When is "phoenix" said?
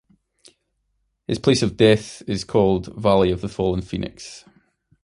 3.83-4.43